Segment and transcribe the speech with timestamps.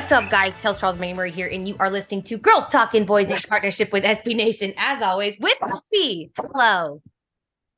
[0.00, 0.54] What's up, guys?
[0.62, 4.02] Kels Charles Murray here, and you are listening to Girls Talking Boys in partnership with
[4.02, 6.32] SB Nation, as always, with Kelsey.
[6.38, 7.02] Hello.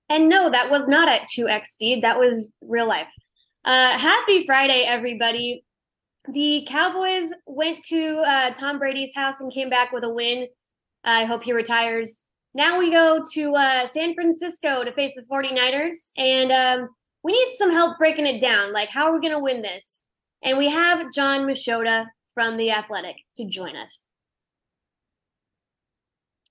[0.08, 2.04] And no, that was not at 2x speed.
[2.04, 3.12] That was real life.
[3.64, 5.64] Uh, happy Friday, everybody.
[6.32, 10.46] The Cowboys went to uh, Tom Brady's house and came back with a win.
[11.02, 12.26] I hope he retires.
[12.54, 16.88] Now we go to uh, San Francisco to face the 49ers, and um,
[17.24, 18.72] we need some help breaking it down.
[18.72, 20.06] Like, how are we going to win this?
[20.42, 24.08] And we have Jon Machota from The Athletic to join us.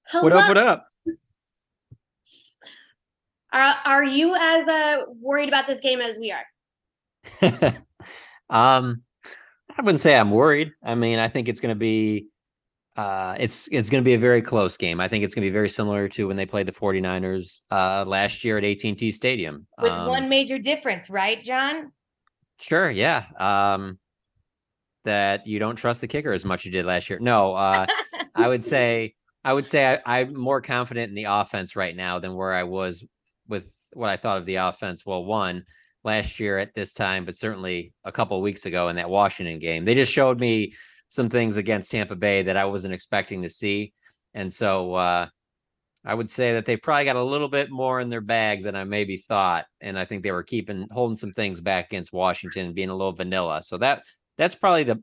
[0.07, 0.23] Hello.
[0.23, 0.47] What up?
[0.47, 0.87] What up?
[3.53, 6.45] Are, are you as uh, worried about this game as we are?
[8.49, 9.03] um,
[9.77, 10.71] I wouldn't say I'm worried.
[10.83, 12.27] I mean, I think it's going to be
[12.95, 14.99] uh, it's it's going to be a very close game.
[14.99, 18.05] I think it's going to be very similar to when they played the 49ers uh,
[18.07, 19.65] last year at AT&T Stadium.
[19.81, 21.91] With um, one major difference, right, Jon?
[22.61, 23.25] Sure, yeah.
[23.37, 23.99] Um,
[25.03, 27.19] that you don't trust the kicker as much as you did last year.
[27.19, 27.87] No, uh,
[28.35, 32.19] I would say I would say I, I'm more confident in the offense right now
[32.19, 33.03] than where I was
[33.47, 33.63] with
[33.93, 35.05] what I thought of the offense.
[35.05, 35.65] Well, one
[36.03, 39.59] last year at this time, but certainly a couple of weeks ago in that Washington
[39.59, 40.73] game, they just showed me
[41.09, 43.93] some things against Tampa Bay that I wasn't expecting to see,
[44.33, 45.27] and so uh,
[46.03, 48.75] I would say that they probably got a little bit more in their bag than
[48.75, 52.67] I maybe thought, and I think they were keeping holding some things back against Washington
[52.67, 53.61] and being a little vanilla.
[53.61, 54.03] So that
[54.37, 55.01] that's probably the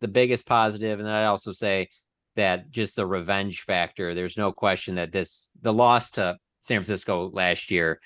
[0.00, 1.00] the biggest positive.
[1.00, 1.88] And then I also say
[2.36, 4.14] that just the revenge factor.
[4.14, 8.00] There's no question that this the loss to San Francisco last year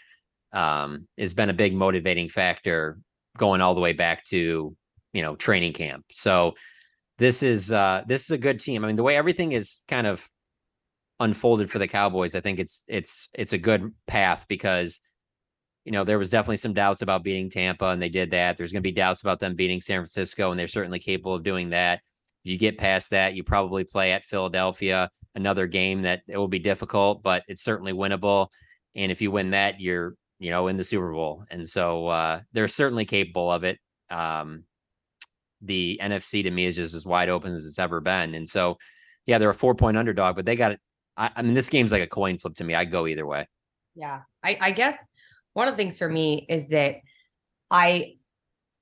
[0.52, 2.98] um, has been a big motivating factor
[3.36, 4.74] going all the way back to
[5.12, 6.06] you know training camp.
[6.12, 6.54] So
[7.18, 8.84] this is uh this is a good team.
[8.84, 10.26] I mean, the way everything is kind of
[11.22, 15.00] unfolded for the Cowboys, I think it's it's it's a good path because
[15.84, 18.58] you know there was definitely some doubts about beating Tampa, and they did that.
[18.58, 21.42] There's going to be doubts about them beating San Francisco, and they're certainly capable of
[21.42, 22.00] doing that.
[22.44, 26.58] You get past that, you probably play at Philadelphia, another game that it will be
[26.58, 28.48] difficult, but it's certainly winnable.
[28.96, 32.40] And if you win that, you're you know in the Super Bowl, and so uh,
[32.52, 33.78] they're certainly capable of it.
[34.10, 34.64] Um,
[35.60, 38.78] the NFC to me is just as wide open as it's ever been, and so
[39.26, 40.80] yeah, they're a four point underdog, but they got it
[41.16, 42.74] I, I mean, this game's like a coin flip to me.
[42.74, 43.48] I go either way.
[43.94, 44.96] Yeah, I, I guess
[45.52, 46.96] one of the things for me is that
[47.70, 48.14] I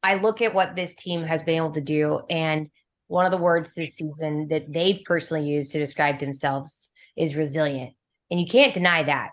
[0.03, 2.69] I look at what this team has been able to do, and
[3.09, 7.95] one of the words this season that they've personally used to describe themselves is resilient,
[8.31, 9.31] and you can't deny that.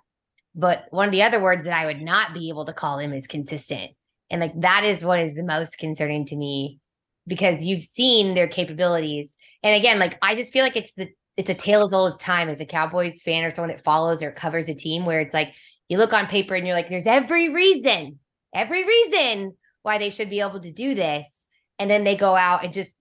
[0.56, 3.14] But one of the other words that I would not be able to call them
[3.14, 3.92] is consistent,
[4.30, 6.80] and like that is what is the most concerning to me
[7.28, 11.52] because you've seen their capabilities, and again, like I just feel like it's the it's
[11.52, 14.32] a tale as old as time as a Cowboys fan or someone that follows or
[14.32, 15.56] covers a team where it's like
[15.88, 18.20] you look on paper and you're like, there's every reason,
[18.54, 21.46] every reason why they should be able to do this.
[21.80, 22.98] And then they go out and just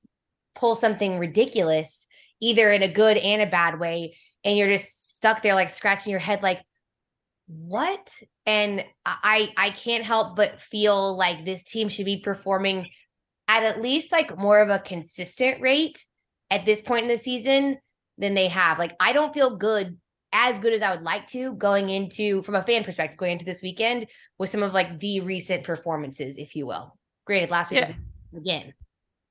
[0.55, 2.07] pull something ridiculous,
[2.41, 4.17] either in a good and a bad way.
[4.45, 6.63] And you're just stuck there, like scratching your head, like,
[7.49, 8.13] what?
[8.45, 12.89] And I I can't help but feel like this team should be performing
[13.49, 16.05] at at least like more of a consistent rate
[16.51, 17.79] at this point in the season
[18.19, 18.79] than they have.
[18.79, 19.99] Like I don't feel good
[20.33, 23.45] as good as I would like to going into from a fan perspective going into
[23.45, 24.07] this weekend
[24.39, 26.97] with some of like the recent performances, if you will.
[27.25, 28.39] Granted, last week yeah.
[28.39, 28.75] again.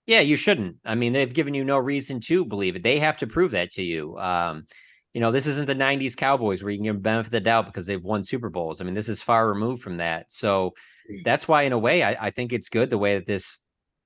[0.08, 0.78] Yeah, you shouldn't.
[0.86, 2.84] I mean, they've given you no reason to believe it.
[2.84, 4.18] They have to prove that to you.
[4.18, 4.66] Um,
[5.14, 7.66] you know, this isn't the 90s Cowboys where you can give benefit of the doubt
[7.66, 8.82] because they've won Super Bowls.
[8.82, 10.32] I mean, this is far removed from that.
[10.32, 10.74] So
[11.24, 13.60] that's why, in a way, I, I think it's good the way that this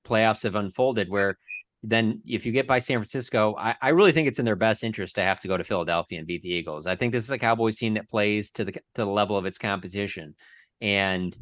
[0.06, 1.36] playoffs have unfolded, where
[1.82, 4.84] then if you get by San Francisco, I, I, really think it's in their best
[4.84, 6.86] interest to have to go to Philadelphia and beat the Eagles.
[6.86, 9.46] I think this is a Cowboys team that plays to the to the level of
[9.46, 10.34] its competition.
[10.82, 11.36] And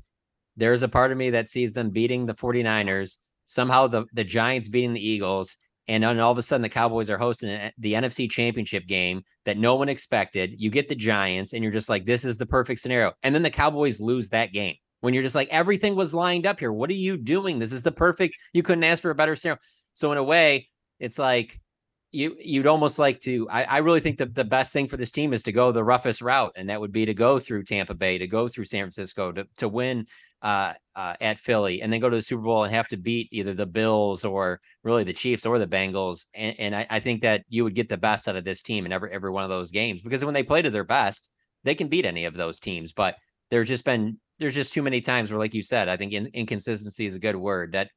[0.56, 4.68] there's a part of me that sees them beating the 49ers, somehow the, the Giants
[4.68, 5.56] beating the Eagles,
[5.88, 9.56] and then all of a sudden the Cowboys are hosting the NFC Championship game that
[9.56, 10.54] no one expected.
[10.56, 13.12] You get the Giants, and you're just like, this is the perfect scenario.
[13.22, 16.58] And then the Cowboys lose that game when you're just like, everything was lined up
[16.58, 16.72] here.
[16.72, 17.58] What are you doing?
[17.58, 18.34] This is the perfect.
[18.52, 19.60] You couldn't ask for a better scenario.
[19.98, 20.68] So in a way,
[21.00, 21.58] it's like
[22.12, 23.48] you you'd almost like to.
[23.50, 25.82] I, I really think that the best thing for this team is to go the
[25.82, 28.84] roughest route, and that would be to go through Tampa Bay, to go through San
[28.84, 30.06] Francisco, to to win
[30.40, 33.28] uh, uh, at Philly and then go to the Super Bowl and have to beat
[33.32, 36.26] either the Bills or really the Chiefs or the Bengals.
[36.32, 38.86] And, and I, I, think that you would get the best out of this team
[38.86, 41.28] in every every one of those games because when they play to their best,
[41.64, 42.92] they can beat any of those teams.
[42.92, 43.16] But
[43.50, 46.26] there's just been there's just too many times where, like you said, I think in,
[46.26, 47.90] inconsistency is a good word that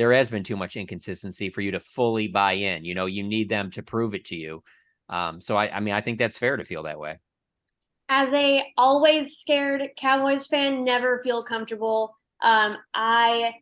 [0.00, 2.84] there has been too much inconsistency for you to fully buy in.
[2.84, 4.62] You know, you need them to prove it to you.
[5.10, 7.18] Um, so I, I mean, I think that's fair to feel that way
[8.10, 12.16] as a always scared Cowboys fan, never feel comfortable.
[12.42, 13.54] Um, I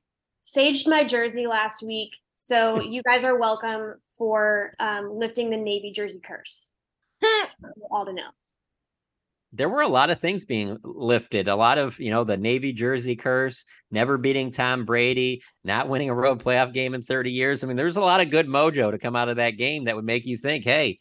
[0.43, 5.93] saged my jersey last week, so you guys are welcome for um, lifting the Navy
[5.93, 6.73] jersey curse.
[7.91, 8.31] all to know.
[9.53, 11.49] There were a lot of things being lifted.
[11.49, 16.11] A lot of, you know, the Navy jersey curse, never beating Tom Brady, not winning
[16.11, 17.65] a road playoff game in 30 years.
[17.65, 19.97] I mean, there's a lot of good mojo to come out of that game that
[19.97, 20.99] would make you think, hey,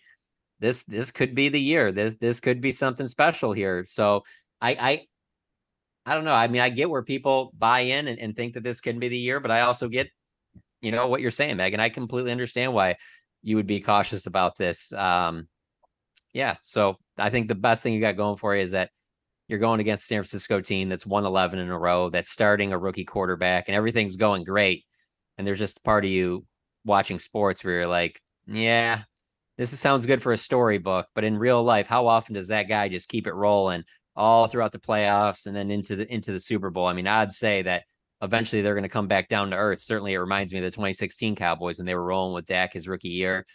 [0.60, 1.92] this this could be the year.
[1.92, 3.86] This this could be something special here.
[3.88, 4.24] So
[4.62, 5.08] I I
[6.08, 6.34] I don't know.
[6.34, 9.10] I mean, I get where people buy in and, and think that this can be
[9.10, 10.10] the year, but I also get,
[10.82, 11.82] you know, what you're saying, Megan.
[11.82, 12.96] I completely understand why
[13.42, 14.94] you would be cautious about this.
[14.94, 15.50] Um,
[16.34, 16.56] yeah.
[16.62, 18.90] So I think the best thing you got going for you is that
[19.48, 22.78] you're going against San Francisco team that's won 11 in a row, that's starting a
[22.78, 24.84] rookie quarterback, and everything's going great.
[25.38, 26.46] And there's just part of you
[26.86, 29.04] watching sports where you're like, yeah,
[29.58, 32.90] this sounds good for a storybook, but in real life, how often does that guy
[32.90, 33.84] just keep it rolling
[34.16, 36.86] all throughout the playoffs and then into the into the Super Bowl?
[36.86, 37.84] I mean, I'd say that
[38.22, 39.82] eventually they're going to come back down to earth.
[39.82, 42.88] Certainly, it reminds me of the 2016 Cowboys when they were rolling with Dak his
[42.88, 43.46] rookie year,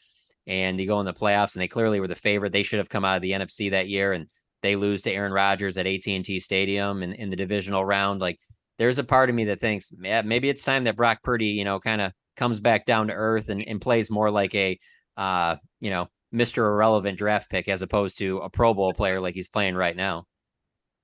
[0.46, 2.52] and you go in the playoffs and they clearly were the favorite.
[2.52, 4.26] They should have come out of the NFC that year, and
[4.62, 8.20] they lose to Aaron Rodgers at AT&T Stadium in, in the divisional round.
[8.20, 8.38] Like,
[8.78, 11.64] there's a part of me that thinks, yeah, maybe it's time that Brock Purdy, you
[11.64, 14.78] know, kind of comes back down to earth and, and plays more like a
[15.16, 16.58] uh, you know, Mr.
[16.58, 20.24] Irrelevant draft pick as opposed to a Pro Bowl player like he's playing right now.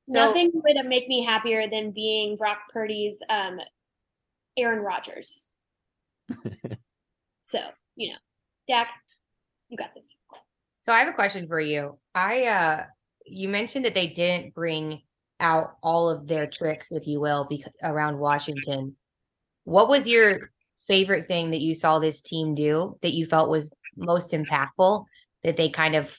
[0.09, 3.61] So, Nothing would make me happier than being Brock Purdy's um,
[4.57, 5.53] Aaron Rodgers.
[7.43, 7.61] so,
[7.95, 8.19] you know,
[8.69, 8.91] Dak,
[9.69, 10.17] you got this.
[10.81, 11.99] So I have a question for you.
[12.15, 12.85] I uh
[13.27, 15.03] you mentioned that they didn't bring
[15.41, 18.97] out all of their tricks, if you will, because around Washington.
[19.65, 20.51] What was your
[20.87, 25.05] favorite thing that you saw this team do that you felt was most impactful
[25.43, 26.17] that they kind of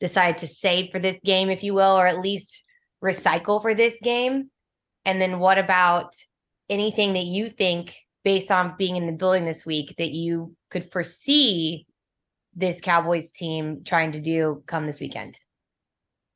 [0.00, 2.64] decided to save for this game, if you will, or at least
[3.02, 4.50] recycle for this game?
[5.04, 6.12] And then what about
[6.68, 7.94] anything that you think,
[8.24, 11.86] based on being in the building this week, that you could foresee
[12.56, 15.38] this Cowboys team trying to do come this weekend?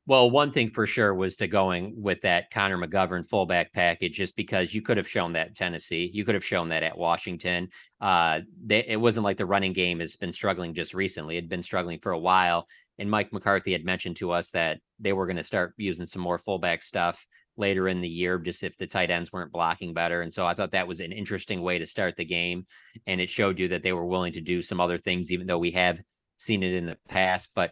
[0.09, 4.35] Well, one thing for sure was to going with that Connor McGovern fullback package, just
[4.35, 7.69] because you could have shown that Tennessee, you could have shown that at Washington.
[8.01, 11.49] Uh, they, it wasn't like the running game has been struggling just recently; it had
[11.49, 12.67] been struggling for a while.
[12.97, 16.23] And Mike McCarthy had mentioned to us that they were going to start using some
[16.23, 17.25] more fullback stuff
[17.59, 20.21] later in the year, just if the tight ends weren't blocking better.
[20.21, 22.65] And so I thought that was an interesting way to start the game,
[23.05, 25.59] and it showed you that they were willing to do some other things, even though
[25.59, 25.99] we have
[26.37, 27.71] seen it in the past, but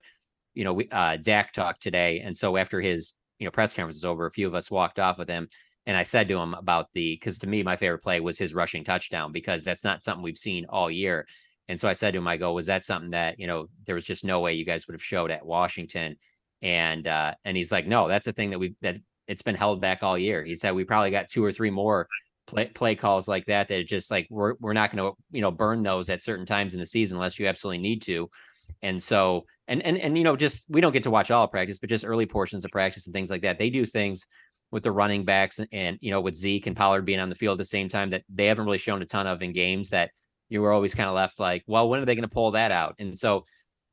[0.53, 2.19] you know, we uh Dak talked today.
[2.19, 4.99] And so after his, you know, press conference was over, a few of us walked
[4.99, 5.47] off with him.
[5.85, 8.53] And I said to him about the because to me, my favorite play was his
[8.53, 11.27] rushing touchdown because that's not something we've seen all year.
[11.69, 13.95] And so I said to him, I go, was that something that, you know, there
[13.95, 16.17] was just no way you guys would have showed at Washington?
[16.61, 19.81] And uh, and he's like, no, that's the thing that we that it's been held
[19.81, 20.43] back all year.
[20.43, 22.07] He said we probably got two or three more
[22.47, 25.51] play play calls like that that just like we're we're not going to you know
[25.51, 28.29] burn those at certain times in the season unless you absolutely need to.
[28.81, 31.77] And so and and and you know just we don't get to watch all practice
[31.77, 34.25] but just early portions of practice and things like that they do things
[34.71, 37.35] with the running backs and, and you know with Zeke and Pollard being on the
[37.35, 39.89] field at the same time that they haven't really shown a ton of in games
[39.89, 40.11] that
[40.49, 42.71] you were always kind of left like well when are they going to pull that
[42.71, 43.45] out and so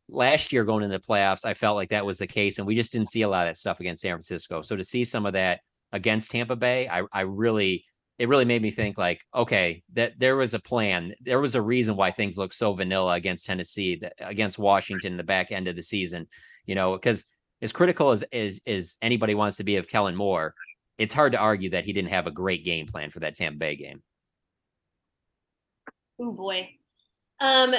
[0.08, 2.75] last year going into the playoffs I felt like that was the case and we
[2.75, 5.26] just didn't see a lot of that stuff against San Francisco so to see some
[5.26, 5.61] of that
[5.92, 7.84] against Tampa Bay I I really
[8.18, 11.14] it really made me think like, okay, that there was a plan.
[11.20, 15.25] There was a reason why things looked so vanilla against Tennessee, against Washington in the
[15.25, 16.28] back end of the season,
[16.64, 17.25] you know, because
[17.61, 20.54] as critical as, as, as anybody wants to be of Kellen Moore,
[20.96, 23.58] it's hard to argue that he didn't have a great game plan for that Tampa
[23.58, 24.00] Bay game.
[26.20, 26.70] Oh boy.
[27.40, 27.75] Um,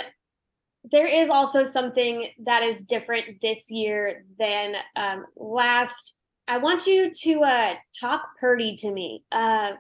[0.91, 6.19] there is also something that is different this year than um, last.
[6.47, 9.23] I want you to uh, talk Purdy to me.
[9.31, 9.73] Uh,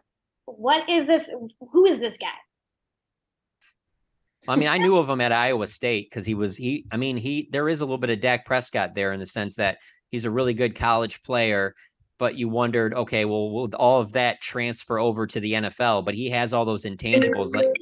[0.45, 1.33] what is this?
[1.71, 2.27] Who is this guy?
[4.47, 6.85] I mean, I knew of him at Iowa State because he was he.
[6.91, 9.55] I mean, he there is a little bit of Dak Prescott there in the sense
[9.55, 9.77] that
[10.11, 11.75] he's a really good college player,
[12.19, 16.05] but you wondered, okay, well, will all of that transfer over to the NFL?
[16.05, 17.75] But he has all those intangibles like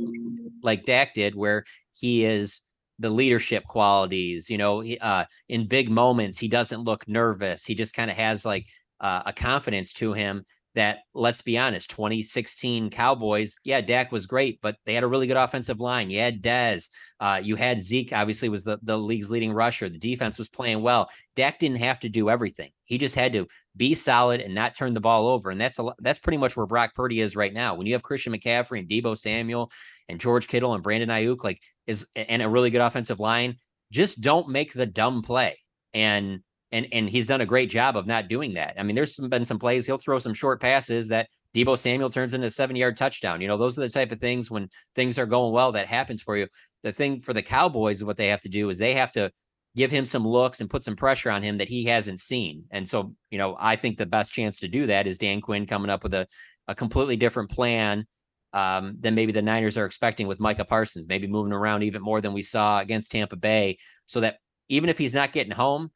[0.61, 2.61] like Dak did, where he is
[3.03, 4.49] the leadership qualities.
[4.49, 7.65] You know, he, uh, in big moments, he doesn't look nervous.
[7.65, 8.65] He just kind of has like
[9.01, 14.59] uh, a confidence to him that let's be honest, 2016 Cowboys, yeah, Dak was great,
[14.61, 16.09] but they had a really good offensive line.
[16.09, 19.87] You had Dez, uh, you had Zeke, obviously was the, the league's leading rusher.
[19.87, 21.09] The defense was playing well.
[21.35, 22.71] Dak didn't have to do everything.
[22.85, 25.51] He just had to be solid and not turn the ball over.
[25.51, 27.75] And that's a that's pretty much where Brock Purdy is right now.
[27.75, 29.71] When you have Christian McCaffrey and Deebo Samuel
[30.09, 33.57] and George Kittle and Brandon Aiyuk, like is and a really good offensive line,
[33.91, 35.59] just don't make the dumb play.
[35.93, 38.75] And and and he's done a great job of not doing that.
[38.77, 42.33] I mean, there's been some plays he'll throw some short passes that Deebo Samuel turns
[42.33, 43.41] into a seven yard touchdown.
[43.41, 46.21] You know, those are the type of things when things are going well that happens
[46.21, 46.47] for you.
[46.81, 49.31] The thing for the Cowboys, what they have to do is they have to
[49.75, 52.63] give him some looks and put some pressure on him that he hasn't seen.
[52.71, 55.65] And so, you know, I think the best chance to do that is Dan Quinn
[55.65, 56.27] coming up with a,
[56.67, 58.05] a completely different plan
[58.53, 62.21] um, than maybe the Niners are expecting with Micah Parsons, maybe moving around even more
[62.21, 64.37] than we saw against Tampa Bay, so that
[64.69, 65.91] even if he's not getting home,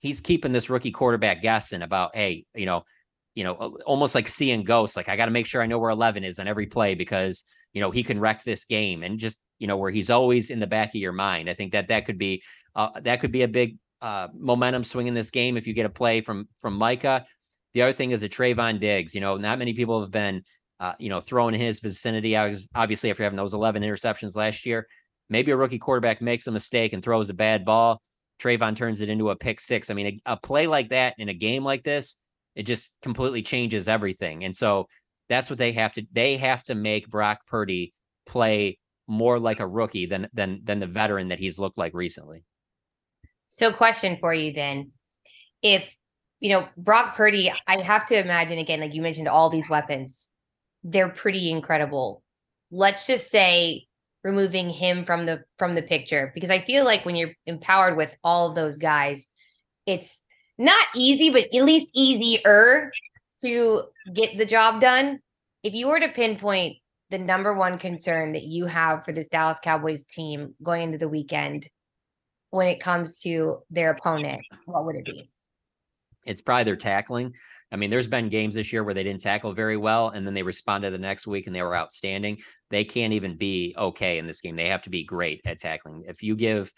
[0.00, 2.84] he's keeping this rookie quarterback guessing about, hey, you know,
[3.34, 3.54] you know,
[3.86, 4.96] almost like seeing ghosts.
[4.96, 7.44] Like I got to make sure I know where 11 is on every play because
[7.72, 10.60] you know he can wreck this game, and just you know where he's always in
[10.60, 11.48] the back of your mind.
[11.48, 12.42] I think that that could be
[12.74, 15.86] uh, that could be a big uh, momentum swing in this game if you get
[15.86, 17.24] a play from from Micah.
[17.72, 19.14] The other thing is a Trevon Diggs.
[19.14, 20.44] You know, not many people have been
[20.82, 22.36] uh, you know thrown in his vicinity.
[22.36, 24.86] Obviously, after having those 11 interceptions last year,
[25.30, 28.02] maybe a rookie quarterback makes a mistake and throws a bad ball
[28.42, 29.90] Trevon turns it into a pick six.
[29.90, 32.16] I mean, a, a play like that in a game like this,
[32.54, 34.44] it just completely changes everything.
[34.44, 34.88] And so
[35.28, 37.94] that's what they have to they have to make Brock Purdy
[38.26, 42.44] play more like a rookie than than than the veteran that he's looked like recently.
[43.48, 44.90] So question for you then.
[45.62, 45.96] If
[46.40, 50.28] you know Brock Purdy, I have to imagine again, like you mentioned, all these weapons,
[50.84, 52.22] they're pretty incredible.
[52.70, 53.86] Let's just say
[54.24, 58.10] removing him from the from the picture because I feel like when you're empowered with
[58.22, 59.30] all of those guys,
[59.86, 60.20] it's
[60.58, 62.92] not easy, but at least easier
[63.42, 63.82] to
[64.14, 65.18] get the job done.
[65.62, 66.76] If you were to pinpoint
[67.10, 71.08] the number one concern that you have for this Dallas Cowboys team going into the
[71.08, 71.68] weekend
[72.50, 75.30] when it comes to their opponent, what would it be?
[76.24, 77.34] It's probably their tackling.
[77.72, 80.34] I mean, there's been games this year where they didn't tackle very well, and then
[80.34, 82.38] they responded the next week and they were outstanding.
[82.70, 84.56] They can't even be okay in this game.
[84.56, 86.04] They have to be great at tackling.
[86.06, 86.72] If you give,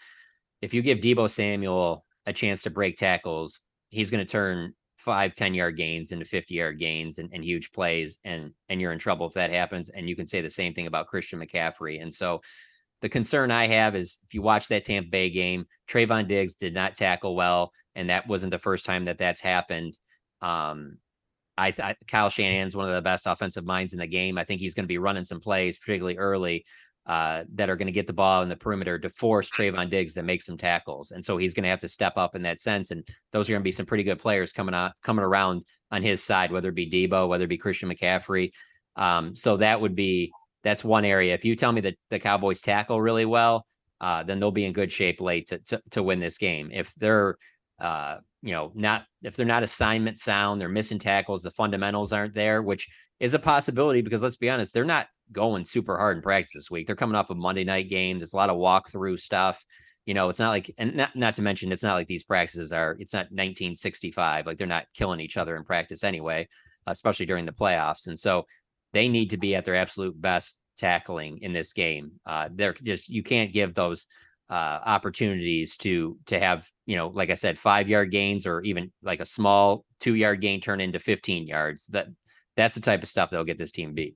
[0.61, 5.33] if you give Deebo Samuel a chance to break tackles, he's going to turn five,
[5.35, 8.17] 10 yard gains into 50 yard gains and, and huge plays.
[8.23, 9.89] And, and you're in trouble if that happens.
[9.89, 12.01] And you can say the same thing about Christian McCaffrey.
[12.01, 12.41] And so
[13.01, 16.73] the concern I have is if you watch that Tampa Bay game, Trevon Diggs did
[16.73, 19.97] not tackle well, and that wasn't the first time that that's happened.
[20.45, 20.97] Um,
[21.57, 24.37] I, I Kyle Shanahan's one of the best offensive minds in the game.
[24.37, 26.65] I think he's going to be running some plays, particularly early,
[27.05, 30.13] uh, that are going to get the ball in the perimeter to force Trevon Diggs
[30.13, 31.11] to make some tackles.
[31.11, 32.91] And so he's going to have to step up in that sense.
[32.91, 36.03] And those are going to be some pretty good players coming out coming around on
[36.03, 38.51] his side, whether it be Deebo, whether it be Christian McCaffrey.
[38.95, 40.31] Um, so that would be
[40.63, 41.33] that's one area.
[41.33, 43.65] If you tell me that the Cowboys tackle really well,
[44.01, 46.69] uh, then they'll be in good shape late to, to, to win this game.
[46.73, 47.37] If they're
[47.79, 52.35] uh, you know, not if they're not assignment sound, they're missing tackles, the fundamentals aren't
[52.35, 52.87] there, which
[53.19, 56.69] is a possibility because let's be honest, they're not going super hard in practice this
[56.69, 56.85] week.
[56.85, 58.19] They're coming off a Monday night game.
[58.19, 59.65] There's a lot of walkthrough stuff.
[60.05, 62.71] You know, it's not like, and not, not to mention, it's not like these practices
[62.71, 64.45] are, it's not 1965.
[64.45, 66.47] Like they're not killing each other in practice anyway,
[66.85, 68.05] especially during the playoffs.
[68.05, 68.45] And so
[68.93, 72.11] they need to be at their absolute best tackling in this game.
[72.27, 74.05] Uh, they're just you can't give those
[74.49, 78.91] uh, opportunities to to have you know like I said five yard gains or even
[79.01, 81.87] like a small two yard gain turn into 15 yards.
[81.87, 82.07] That
[82.55, 84.15] that's the type of stuff that'll get this team beat.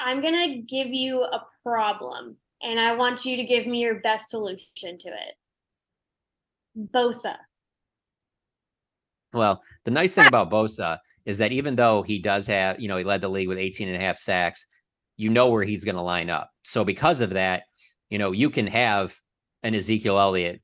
[0.00, 4.28] I'm gonna give you a problem, and I want you to give me your best
[4.28, 5.34] solution to it.
[6.92, 7.36] Bosa.
[9.32, 12.96] Well, the nice thing about Bosa is that even though he does have, you know,
[12.96, 14.66] he led the league with 18 and a half sacks,
[15.16, 16.50] you know where he's going to line up.
[16.62, 17.64] So because of that,
[18.10, 19.16] you know, you can have
[19.62, 20.60] an Ezekiel Elliott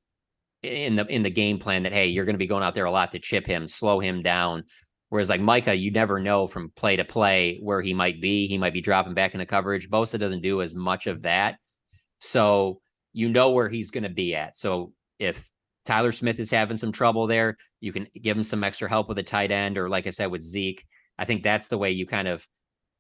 [0.62, 2.84] in the in the game plan that hey, you're going to be going out there
[2.86, 4.64] a lot to chip him, slow him down.
[5.10, 8.48] Whereas like Micah, you never know from play to play where he might be.
[8.48, 9.88] He might be dropping back into coverage.
[9.88, 11.56] Bosa doesn't do as much of that.
[12.18, 12.80] So
[13.12, 14.56] you know where he's going to be at.
[14.56, 15.48] So if
[15.84, 17.56] Tyler Smith is having some trouble there.
[17.80, 20.30] You can give him some extra help with a tight end, or like I said,
[20.30, 20.84] with Zeke.
[21.18, 22.46] I think that's the way you kind of,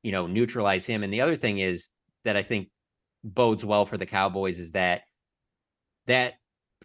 [0.02, 1.02] you know, neutralize him.
[1.02, 1.90] And the other thing is
[2.24, 2.68] that I think
[3.24, 5.02] bodes well for the Cowboys is that
[6.06, 6.34] that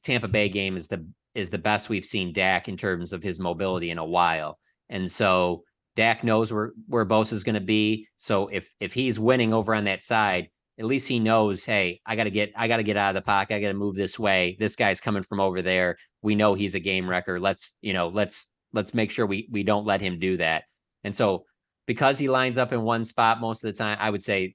[0.01, 1.05] Tampa Bay game is the
[1.35, 4.57] is the best we've seen Dak in terms of his mobility in a while.
[4.89, 5.63] And so
[5.95, 8.07] Dak knows where where Bosa is going to be.
[8.17, 12.15] So if if he's winning over on that side, at least he knows, hey, I
[12.15, 13.55] got to get I got to get out of the pocket.
[13.55, 14.55] I got to move this way.
[14.59, 15.97] This guy's coming from over there.
[16.21, 17.39] We know he's a game wrecker.
[17.39, 20.63] Let's, you know, let's let's make sure we we don't let him do that.
[21.03, 21.45] And so
[21.85, 24.53] because he lines up in one spot most of the time, I would say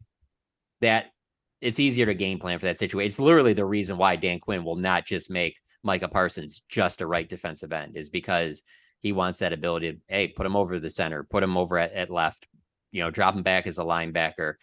[0.81, 1.07] that
[1.64, 3.09] it's easier to game plan for that situation.
[3.09, 7.06] It's literally the reason why Dan Quinn will not just make Micah Parsons just a
[7.06, 8.62] right defensive end is because
[9.00, 11.92] he wants that ability to hey put him over the center, put him over at,
[11.92, 12.47] at left,
[12.92, 14.54] you know, drop him back as a linebacker,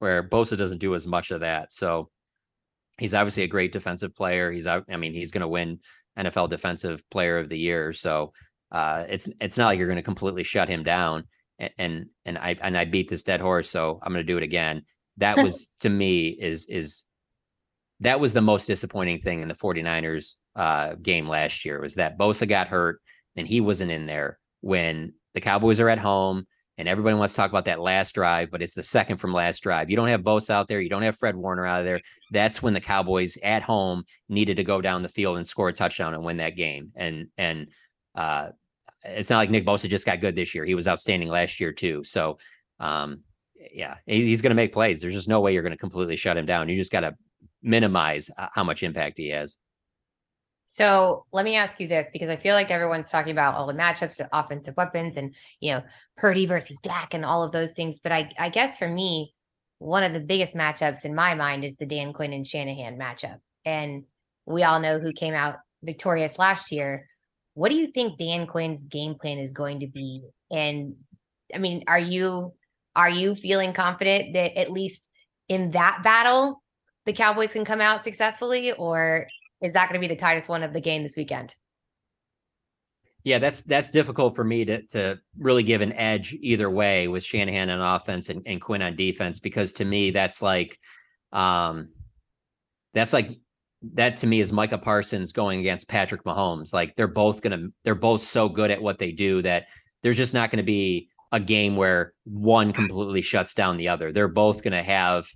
[0.00, 1.72] where Bosa doesn't do as much of that.
[1.72, 2.10] So
[2.98, 4.50] he's obviously a great defensive player.
[4.50, 5.78] He's I mean he's going to win
[6.18, 7.92] NFL Defensive Player of the Year.
[7.92, 8.32] So
[8.72, 11.24] uh, it's it's not like you're going to completely shut him down.
[11.60, 14.38] And, and and I and I beat this dead horse, so I'm going to do
[14.38, 14.82] it again.
[15.22, 17.04] That was to me is is
[18.00, 22.18] that was the most disappointing thing in the 49ers uh, game last year was that
[22.18, 23.00] Bosa got hurt
[23.36, 26.46] and he wasn't in there when the Cowboys are at home
[26.78, 29.60] and everybody wants to talk about that last drive, but it's the second from last
[29.62, 29.88] drive.
[29.88, 30.80] You don't have Bosa out there.
[30.80, 32.00] You don't have Fred Warner out of there.
[32.30, 35.72] That's when the Cowboys at home needed to go down the field and score a
[35.72, 36.90] touchdown and win that game.
[36.96, 37.68] And and
[38.14, 38.48] uh,
[39.04, 40.64] it's not like Nick Bosa just got good this year.
[40.64, 42.04] He was outstanding last year too.
[42.04, 42.38] So
[42.80, 43.20] um,
[43.72, 45.00] yeah, he's going to make plays.
[45.00, 46.68] There's just no way you're going to completely shut him down.
[46.68, 47.14] You just got to
[47.62, 49.56] minimize how much impact he has.
[50.64, 53.74] So let me ask you this because I feel like everyone's talking about all the
[53.74, 55.82] matchups, the offensive weapons, and you know
[56.16, 58.00] Purdy versus Dak and all of those things.
[58.00, 59.34] But I, I guess for me,
[59.78, 63.38] one of the biggest matchups in my mind is the Dan Quinn and Shanahan matchup.
[63.64, 64.04] And
[64.46, 67.08] we all know who came out victorious last year.
[67.54, 70.22] What do you think Dan Quinn's game plan is going to be?
[70.50, 70.94] And
[71.54, 72.54] I mean, are you
[72.94, 75.10] are you feeling confident that at least
[75.48, 76.62] in that battle
[77.04, 79.26] the Cowboys can come out successfully, or
[79.60, 81.54] is that going to be the tightest one of the game this weekend?
[83.24, 87.24] Yeah, that's that's difficult for me to to really give an edge either way with
[87.24, 90.78] Shanahan on offense and, and Quinn on defense because to me that's like
[91.30, 91.90] um
[92.94, 93.38] that's like
[93.94, 96.72] that to me is Micah Parsons going against Patrick Mahomes.
[96.72, 99.66] Like they're both gonna they're both so good at what they do that
[100.02, 104.12] there's just not gonna be a game where one completely shuts down the other.
[104.12, 105.26] They're both gonna have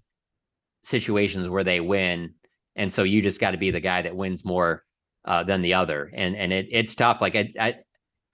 [0.82, 2.34] situations where they win
[2.76, 4.84] and so you just got to be the guy that wins more
[5.24, 6.10] uh, than the other.
[6.14, 7.20] And and it, it's tough.
[7.20, 7.74] Like I, I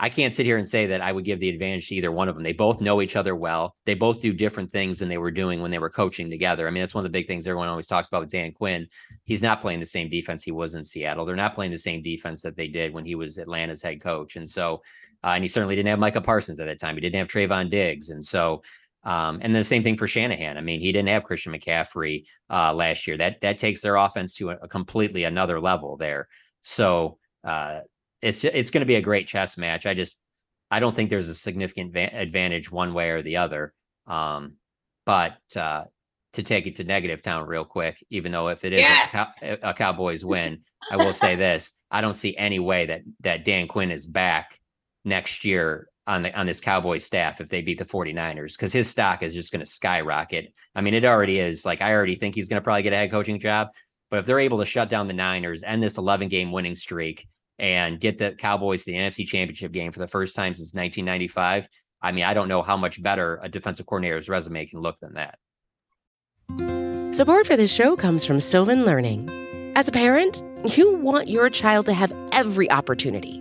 [0.01, 2.29] I can't sit here and say that I would give the advantage to either one
[2.29, 2.43] of them.
[2.43, 3.77] They both know each other well.
[3.87, 6.67] They both do different things than they were doing when they were coaching together.
[6.67, 8.89] I mean, that's one of the big things everyone always talks about with Dan Quinn.
[9.25, 11.25] He's not playing the same defense he was in Seattle.
[11.25, 14.35] They're not playing the same defense that they did when he was Atlanta's head coach.
[14.35, 14.83] And so,
[15.25, 16.95] uh, and he certainly didn't have Micah Parsons at that time.
[16.97, 18.11] He didn't have Trevon Diggs.
[18.11, 18.63] And so,
[19.05, 20.57] um, and the same thing for Shanahan.
[20.57, 23.17] I mean, he didn't have Christian McCaffrey uh, last year.
[23.17, 26.29] That that takes their offense to a, a completely another level there.
[26.63, 27.81] So uh,
[28.21, 29.87] it's it's going to be a great chess match.
[29.87, 30.21] I just
[30.71, 33.75] I don't think there's a significant va- advantage one way or the other.
[34.07, 34.55] Um,
[35.05, 35.85] but uh,
[36.35, 39.09] to take it to negative town real quick, even though if it is yes!
[39.09, 40.61] a, cow- a Cowboys win,
[40.93, 44.61] I will say this: I don't see any way that that Dan Quinn is back
[45.05, 48.89] next year on the on this Cowboys staff if they beat the 49ers because his
[48.89, 50.53] stock is just going to skyrocket.
[50.75, 51.65] I mean, it already is.
[51.65, 53.69] Like I already think he's going to probably get a head coaching job.
[54.11, 57.27] But if they're able to shut down the Niners and this 11 game winning streak
[57.59, 61.69] and get the Cowboys to the NFC Championship game for the first time since 1995,
[62.03, 65.15] I mean, I don't know how much better a defensive coordinator's resume can look than
[65.15, 65.39] that.
[67.15, 69.31] Support for this show comes from Sylvan Learning.
[69.77, 70.43] As a parent,
[70.77, 73.41] you want your child to have every opportunity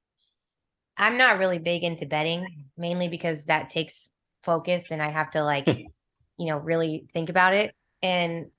[1.01, 2.45] I'm not really big into betting,
[2.77, 4.11] mainly because that takes
[4.43, 5.67] focus and I have to like,
[6.37, 7.73] you know, really think about it.
[8.03, 8.51] And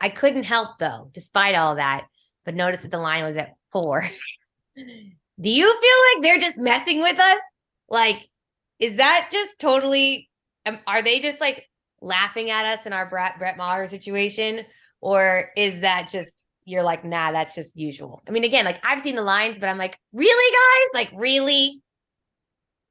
[0.00, 2.06] I couldn't help though, despite all that,
[2.44, 4.08] but notice that the line was at four.
[4.76, 7.38] Do you feel like they're just messing with us?
[7.88, 8.28] Like,
[8.78, 10.30] is that just totally,
[10.66, 11.68] um, are they just like
[12.00, 14.64] laughing at us in our Brett, Brett Maher situation?
[15.00, 18.22] Or is that just, you're like, nah, that's just usual?
[18.28, 21.00] I mean, again, like I've seen the lines, but I'm like, really, guys?
[21.00, 21.82] Like, really?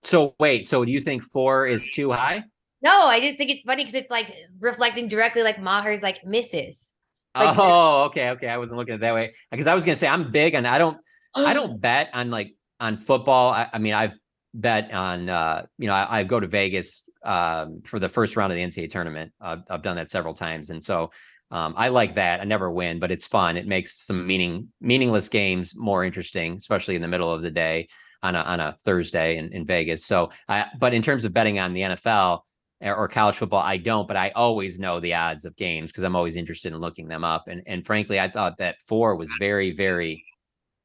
[0.07, 2.45] So wait, so do you think four is too high?
[2.81, 6.93] No, I just think it's funny because it's like reflecting directly like Maher's like misses.
[7.35, 8.47] Like, oh, okay, okay.
[8.47, 10.77] I wasn't looking at that way because I was gonna say I'm big and I
[10.77, 10.97] don't
[11.35, 13.51] I don't bet on like on football.
[13.51, 14.13] I, I mean, I've
[14.53, 18.53] bet on uh, you know, I, I go to Vegas um, for the first round
[18.53, 19.33] of the NCAA tournament.
[19.41, 21.11] Uh, I've done that several times, and so
[21.51, 22.39] um, I like that.
[22.39, 23.57] I never win, but it's fun.
[23.57, 27.89] It makes some meaning meaningless games more interesting, especially in the middle of the day
[28.23, 30.05] on a on a Thursday in, in Vegas.
[30.05, 32.41] So, I, but in terms of betting on the NFL
[32.81, 34.07] or college football, I don't.
[34.07, 37.23] But I always know the odds of games because I'm always interested in looking them
[37.23, 37.47] up.
[37.47, 40.23] And and frankly, I thought that four was very very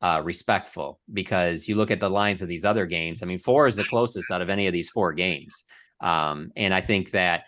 [0.03, 3.23] uh, respectful because you look at the lines of these other games.
[3.23, 5.65] I mean, four is the closest out of any of these four games.
[6.01, 7.45] Um, and I think that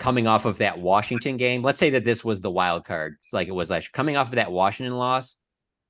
[0.00, 3.46] coming off of that Washington game, let's say that this was the wild card, like
[3.46, 5.36] it was last year, coming off of that Washington loss,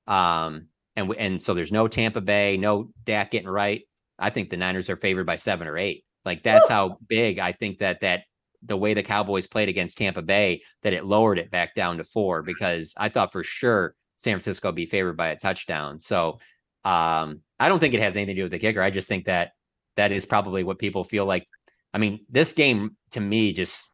[0.05, 3.81] um, and and so there's no Tampa Bay, no Dak getting right.
[4.19, 6.03] I think the Niners are favored by seven or eight.
[6.25, 6.73] Like that's Woo!
[6.75, 8.23] how big I think that that
[8.65, 12.03] the way the Cowboys played against Tampa Bay that it lowered it back down to
[12.03, 15.99] four because I thought for sure San Francisco would be favored by a touchdown.
[15.99, 16.39] So
[16.85, 18.81] um, I don't think it has anything to do with the kicker.
[18.81, 19.51] I just think that
[19.97, 21.47] that is probably what people feel like.
[21.93, 23.85] I mean, this game to me just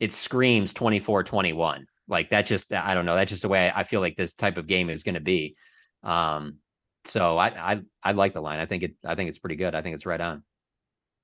[0.00, 1.84] it screams 24-21.
[2.06, 3.16] Like that just I don't know.
[3.16, 5.56] That's just the way I feel like this type of game is going to be.
[6.02, 6.58] Um,
[7.04, 8.58] so I, I I like the line.
[8.58, 9.74] I think it I think it's pretty good.
[9.74, 10.42] I think it's right on.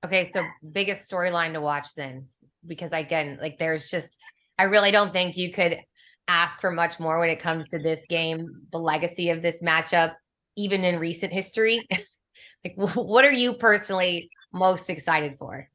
[0.03, 2.27] Okay, so biggest storyline to watch then,
[2.65, 4.17] because again, like there's just
[4.57, 5.79] I really don't think you could
[6.27, 10.13] ask for much more when it comes to this game, the legacy of this matchup,
[10.55, 11.87] even in recent history.
[12.65, 15.69] like, what are you personally most excited for?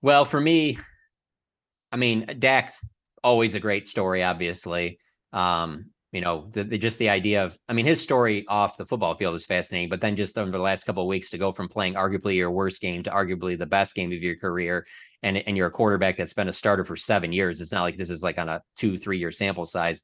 [0.00, 0.78] Well, for me,
[1.92, 2.84] I mean, Dak's
[3.22, 4.98] always a great story, obviously.
[5.32, 8.84] Um, you know, the, the, just the idea of, I mean, his story off the
[8.84, 11.52] football field is fascinating, but then just over the last couple of weeks to go
[11.52, 14.86] from playing arguably your worst game to arguably the best game of your career,
[15.22, 17.60] and and you're a quarterback that's been a starter for seven years.
[17.60, 20.02] It's not like this is like on a two three year sample size.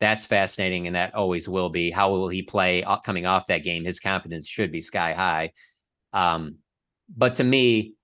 [0.00, 1.90] That's fascinating, and that always will be.
[1.90, 3.84] How will he play coming off that game?
[3.84, 5.52] His confidence should be sky high.
[6.12, 6.58] Um,
[7.16, 7.94] but to me,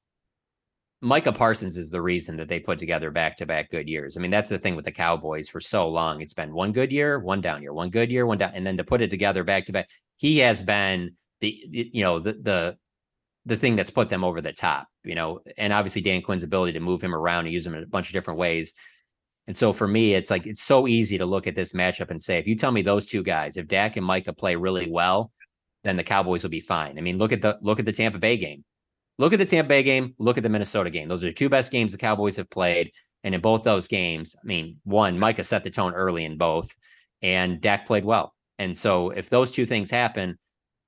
[1.05, 4.17] Micah Parsons is the reason that they put together back to back good years.
[4.17, 6.23] I mean, that's the thing with the Cowboys for so long.
[6.23, 8.79] It's been one good year, one down year, one good year, one down, and then
[8.79, 12.79] to put it together back to back, he has been the you know the the
[13.45, 14.89] the thing that's put them over the top.
[15.05, 17.83] You know, and obviously Dan Quinn's ability to move him around and use him in
[17.83, 18.73] a bunch of different ways.
[19.47, 22.23] And so for me, it's like it's so easy to look at this matchup and
[22.23, 25.33] say, if you tell me those two guys, if Dak and Micah play really well,
[25.83, 26.97] then the Cowboys will be fine.
[26.97, 28.65] I mean, look at the look at the Tampa Bay game
[29.19, 31.09] look at the Tampa Bay game, look at the Minnesota game.
[31.09, 32.93] Those are the two best games the Cowboys have played.
[33.23, 36.71] And in both those games, I mean, one, Micah set the tone early in both,
[37.23, 38.35] and Dak played well.
[38.59, 40.39] And so if those two things happen,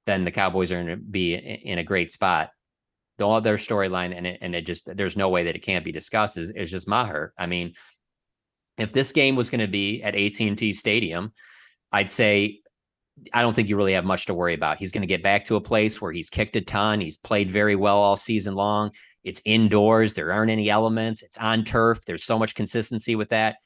[0.05, 2.51] then the Cowboys are going to be in a great spot.
[3.19, 5.93] The other storyline, and it, and it just, there's no way that it can't be
[5.93, 7.33] discussed, is, is just Maher.
[7.39, 7.73] I mean,
[8.77, 11.33] if this game was going to be at AT&T Stadium,
[11.91, 12.61] I'd say
[13.33, 14.79] I don't think you really have much to worry about.
[14.79, 17.01] He's going to get back to a place where he's kicked a ton.
[17.01, 18.91] He's played very well all season long.
[19.25, 20.15] It's indoors.
[20.15, 21.23] There aren't any elements.
[21.23, 22.05] It's on turf.
[22.07, 23.57] There's so much consistency with that.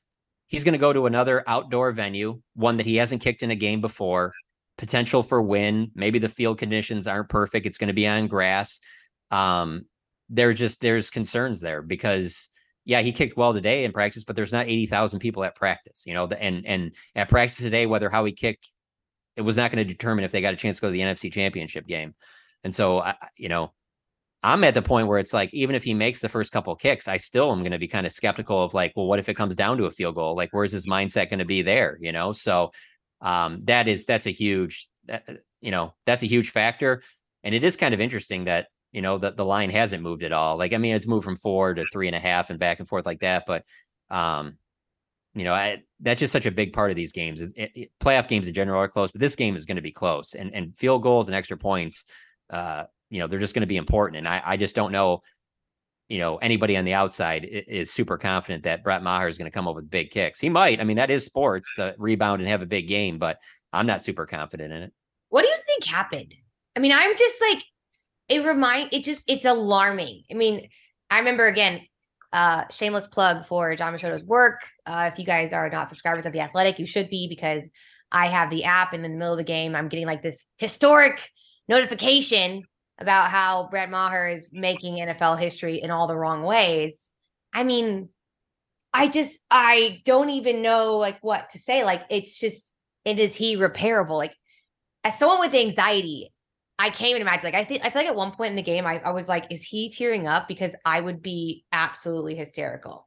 [0.46, 3.56] He's going to go to another outdoor venue, one that he hasn't kicked in a
[3.56, 4.32] game before.
[4.78, 5.90] Potential for win.
[5.94, 7.66] Maybe the field conditions aren't perfect.
[7.66, 8.80] It's going to be on grass.
[9.30, 9.84] Um,
[10.28, 12.48] there just there's concerns there because
[12.84, 16.14] yeah, he kicked well today in practice, but there's not 80,000 people at practice, you
[16.14, 18.70] know, and and at practice today, whether how he kicked
[19.36, 21.00] it was not going to determine if they got a chance to go to the
[21.00, 22.14] NFC Championship game.
[22.64, 23.72] And so, I, you know,
[24.42, 27.08] I'm at the point where it's like, even if he makes the first couple kicks,
[27.08, 29.34] I still am going to be kind of skeptical of like, well, what if it
[29.34, 30.34] comes down to a field goal?
[30.34, 31.98] Like, where's his mindset going to be there?
[32.00, 32.72] You know, so
[33.20, 34.88] um, that is that's a huge,
[35.60, 37.02] you know, that's a huge factor,
[37.44, 40.32] and it is kind of interesting that you know that the line hasn't moved at
[40.32, 40.56] all.
[40.56, 42.88] Like, I mean, it's moved from four to three and a half and back and
[42.88, 43.64] forth like that, but
[44.08, 44.56] um,
[45.34, 47.40] you know, I, that's just such a big part of these games.
[47.40, 49.92] It, it, playoff games in general are close, but this game is going to be
[49.92, 52.04] close, and and field goals and extra points.
[52.50, 54.18] Uh, you know, they're just going to be important.
[54.18, 55.22] And I, I just don't know,
[56.08, 59.54] you know, anybody on the outside is super confident that Brett Maher is going to
[59.54, 60.40] come up with big kicks.
[60.40, 60.80] He might.
[60.80, 63.38] I mean, that is sports, the rebound and have a big game, but
[63.72, 64.92] I'm not super confident in it.
[65.28, 66.34] What do you think happened?
[66.76, 67.64] I mean, I'm just like,
[68.28, 70.22] it remind it just it's alarming.
[70.30, 70.68] I mean,
[71.10, 71.82] I remember again,
[72.32, 74.60] uh, shameless plug for Jon Machota's work.
[74.86, 77.68] Uh, if you guys are not subscribers of the Athletic, you should be because
[78.12, 79.74] I have the app And in the middle of the game.
[79.74, 81.28] I'm getting like this historic
[81.68, 82.64] notification
[82.98, 87.08] about how Brett Maher is making NFL history in all the wrong ways.
[87.52, 88.08] I mean,
[88.92, 91.84] I just I don't even know like what to say.
[91.84, 92.72] Like it's just
[93.04, 94.16] it is he repairable?
[94.16, 94.34] Like
[95.04, 96.32] as someone with anxiety,
[96.80, 97.44] I can't even imagine.
[97.44, 99.28] Like I think I feel like at one point in the game, I, I was
[99.28, 100.48] like, is he tearing up?
[100.48, 103.06] Because I would be absolutely hysterical.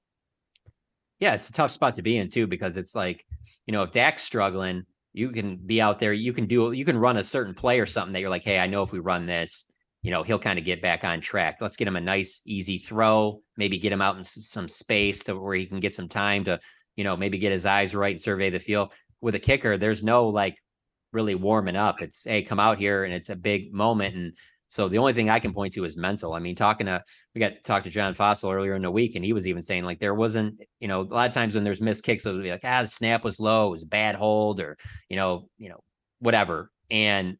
[1.19, 3.25] Yeah, it's a tough spot to be in too, because it's like,
[3.65, 4.83] you know, if Dak's struggling,
[5.13, 7.87] you can be out there, you can do you can run a certain play or
[7.87, 9.65] something that you're like, hey, I know if we run this,
[10.03, 11.57] you know, he'll kind of get back on track.
[11.59, 15.35] Let's get him a nice, easy throw, maybe get him out in some space to
[15.35, 16.59] where he can get some time to,
[16.95, 18.91] you know, maybe get his eyes right and survey the field.
[19.19, 20.61] With a kicker, there's no like
[21.13, 22.01] really warming up.
[22.01, 24.15] It's, hey, come out here and it's a big moment.
[24.15, 24.33] And
[24.67, 26.33] so the only thing I can point to is mental.
[26.33, 27.03] I mean, talking to,
[27.35, 29.83] we got talked to John Fassel earlier in the week, and he was even saying
[29.83, 32.41] like there wasn't, you know, a lot of times when there's missed kicks, it would
[32.41, 34.75] be like, ah, the snap was low, it was a bad hold, or,
[35.09, 35.79] you know, you know,
[36.19, 36.71] whatever.
[36.89, 37.37] And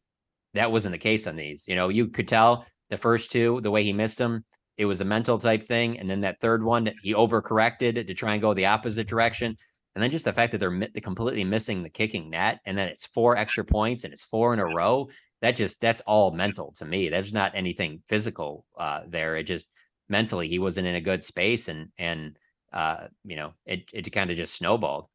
[0.54, 1.66] that wasn't the case on these.
[1.66, 4.44] You know, you could tell the first two, the way he missed them,
[4.76, 5.98] it was a mental type thing.
[5.98, 9.56] And then that third one, he overcorrected to try and go the opposite direction.
[9.94, 12.88] And then just the fact that they're, they're completely missing the kicking net and then
[12.88, 15.08] it's four extra points and it's four in a row.
[15.40, 17.08] That just, that's all mental to me.
[17.08, 19.36] There's not anything physical uh, there.
[19.36, 19.66] It just
[20.08, 22.36] mentally, he wasn't in a good space and, and,
[22.72, 25.06] uh, you know, it, it kind of just snowballed.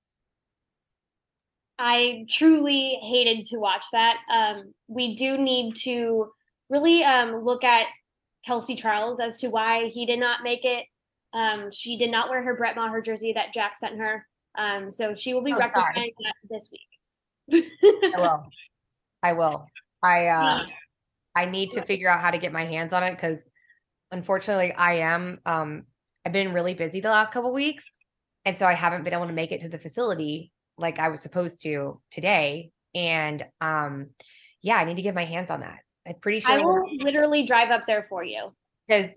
[1.77, 4.17] I truly hated to watch that.
[4.29, 6.29] Um, we do need to
[6.69, 7.87] really um, look at
[8.45, 10.85] Kelsey Charles as to why he did not make it.
[11.33, 14.25] Um, she did not wear her Brett Maher jersey that Jack sent her.
[14.57, 17.71] Um, so she will be oh, rectifying that this week.
[18.15, 18.43] I will.
[19.23, 19.65] I will.
[20.01, 20.65] I uh
[21.35, 23.47] I need to figure out how to get my hands on it because
[24.11, 25.83] unfortunately I am um
[26.25, 27.85] I've been really busy the last couple weeks.
[28.45, 31.21] And so I haven't been able to make it to the facility like I was
[31.21, 32.71] supposed to today.
[32.95, 34.07] And um,
[34.61, 35.79] yeah, I need to get my hands on that.
[36.07, 38.53] I'm pretty sure I will literally drive up there for you.
[38.87, 39.11] Because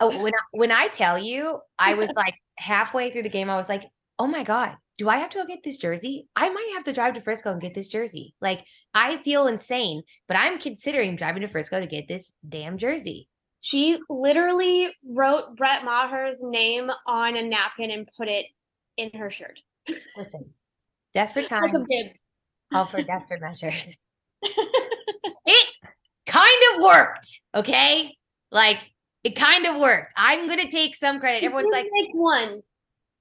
[0.00, 3.56] oh, when I, when I tell you, I was like halfway through the game, I
[3.56, 3.84] was like,
[4.18, 6.28] oh my god, do I have to go get this jersey?
[6.36, 8.34] I might have to drive to Frisco and get this jersey.
[8.40, 13.28] Like I feel insane, but I'm considering driving to Frisco to get this damn jersey.
[13.60, 18.46] She literally wrote Brett Maher's name on a napkin and put it
[18.96, 19.62] in her shirt.
[20.16, 20.52] Listen,
[21.14, 21.86] Desperate times
[22.72, 23.94] call for desperate measures.
[24.42, 25.74] it
[26.26, 27.40] kind of worked.
[27.54, 28.16] Okay.
[28.50, 28.78] Like
[29.22, 30.12] it kind of worked.
[30.16, 31.44] I'm going to take some credit.
[31.44, 32.62] Everyone's like, take one.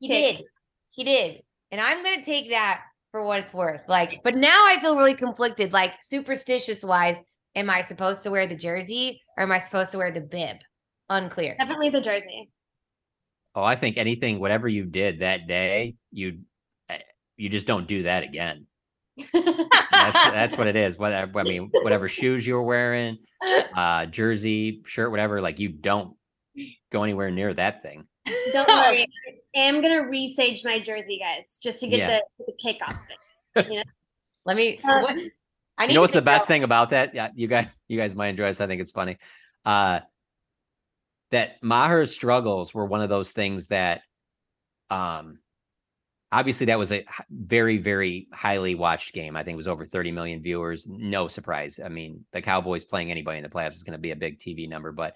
[0.06, 0.38] Kick.
[0.38, 0.46] did.
[0.94, 1.42] He did.
[1.72, 3.82] And I'm going to take that for what it's worth.
[3.88, 5.74] Like, but now I feel really conflicted.
[5.74, 7.18] Like, superstitious wise,
[7.56, 10.58] am I supposed to wear the jersey or am I supposed to wear the bib?
[11.10, 11.56] Unclear.
[11.60, 12.50] Definitely the jersey.
[13.56, 16.40] Oh, I think anything, whatever you did that day, you
[17.38, 18.66] you just don't do that again.
[19.34, 20.98] that's that's what it is.
[20.98, 23.18] Whatever I mean, whatever shoes you were wearing,
[23.76, 25.40] uh, jersey, shirt, whatever.
[25.42, 26.16] Like you don't
[26.92, 28.06] go anywhere near that thing.
[28.54, 29.08] Don't worry.
[29.56, 32.20] Am gonna resage my jersey, guys, just to get yeah.
[32.40, 33.70] the, the kick off it.
[33.70, 33.84] You know?
[34.46, 34.80] Let me.
[34.84, 35.18] Uh, what,
[35.78, 36.48] I you know what's the best out.
[36.48, 37.16] thing about that?
[37.16, 38.62] Yeah, you guys, you guys might enjoy this.
[38.62, 39.18] I think it's funny.
[39.66, 40.02] Uh,
[41.32, 44.02] that Maher's struggles were one of those things that,
[44.90, 45.40] um,
[46.34, 50.12] obviously that was a very very highly watched game i think it was over 30
[50.12, 53.94] million viewers no surprise i mean the cowboys playing anybody in the playoffs is going
[53.94, 55.16] to be a big tv number but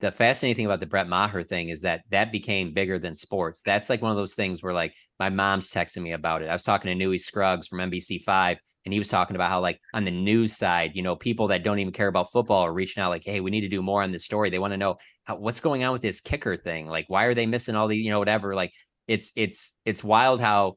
[0.00, 3.62] the fascinating thing about the brett maher thing is that that became bigger than sports.
[3.62, 6.48] That's like one of those things where like my mom's texting me about it.
[6.48, 9.80] I was talking to Newy scruggs from nbc5 and he was talking about how like
[9.94, 13.02] on the news side you know people that don't even care about football are reaching
[13.02, 14.50] out like hey we need to do more on this story.
[14.50, 16.86] They want to know how, what's going on with this kicker thing?
[16.86, 18.54] Like why are they missing all the you know whatever?
[18.54, 18.72] Like
[19.06, 20.76] it's it's it's wild how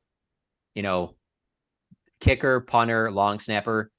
[0.75, 1.15] you know
[2.19, 3.91] kicker, punter, long snapper.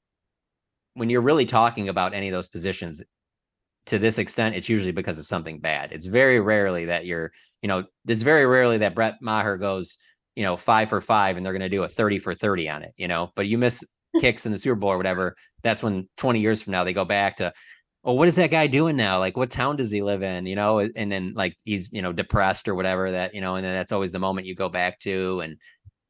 [0.95, 3.01] When you're really talking about any of those positions,
[3.87, 5.91] to this extent, it's usually because of something bad.
[5.91, 9.97] It's very rarely that you're, you know, it's very rarely that Brett Maher goes,
[10.35, 12.83] you know, five for five and they're going to do a 30 for 30 on
[12.83, 13.83] it, you know, but you miss
[14.19, 15.35] kicks in the Super Bowl or whatever.
[15.63, 17.53] That's when 20 years from now they go back to,
[18.03, 19.19] oh, what is that guy doing now?
[19.19, 20.45] Like, what town does he live in?
[20.45, 23.65] You know, and then like he's, you know, depressed or whatever that, you know, and
[23.65, 25.41] then that's always the moment you go back to.
[25.41, 25.57] And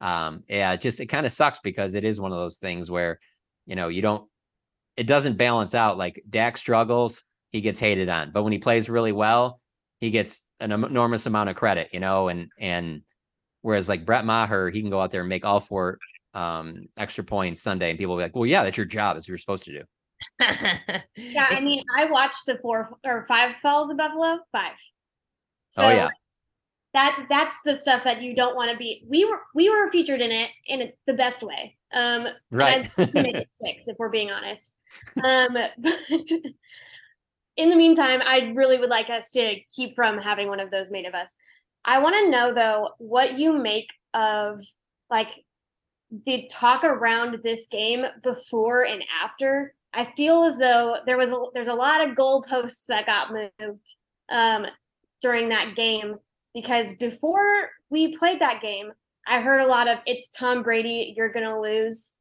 [0.00, 2.90] um, yeah, it just, it kind of sucks because it is one of those things
[2.90, 3.18] where,
[3.66, 4.28] you know, you don't,
[4.96, 5.98] it doesn't balance out.
[5.98, 9.60] Like Dak struggles, he gets hated on, but when he plays really well,
[10.00, 13.02] he gets an enormous amount of credit, you know, and, and,
[13.62, 15.98] Whereas like Brett Maher, he can go out there and make all four
[16.34, 19.16] um, extra points Sunday, and people will be like, "Well, yeah, that's your job.
[19.16, 19.82] That's what you're supposed to do."
[21.16, 24.38] yeah, I mean, I watched the four or five falls of Buffalo.
[24.52, 24.72] Five.
[24.72, 24.76] Oh,
[25.70, 26.08] so oh yeah.
[26.94, 29.04] That that's the stuff that you don't want to be.
[29.08, 31.76] We were we were featured in it in the best way.
[31.92, 32.90] Um, right.
[32.96, 34.74] six, if we're being honest.
[35.22, 35.98] Um, but
[37.60, 40.90] in the meantime, I really would like us to keep from having one of those
[40.90, 41.36] made of us.
[41.84, 44.62] I want to know though what you make of
[45.10, 45.30] like
[46.10, 51.38] the talk around this game before and after, I feel as though there was a,
[51.52, 53.86] there's a lot of goalposts that got moved
[54.30, 54.64] um,
[55.20, 56.16] during that game
[56.54, 58.90] because before we played that game,
[59.26, 62.16] I heard a lot of "It's Tom Brady, you're gonna lose,"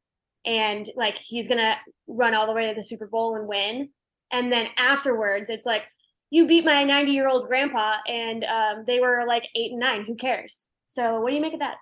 [0.45, 1.75] and like he's gonna
[2.07, 3.89] run all the way to the Super Bowl and win.
[4.31, 5.83] And then afterwards, it's like
[6.29, 10.05] you beat my 90 year old grandpa, and um, they were like eight and nine.
[10.05, 10.67] Who cares?
[10.85, 11.77] So, what do you make of that?